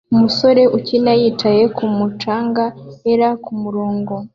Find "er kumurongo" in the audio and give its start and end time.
3.11-4.15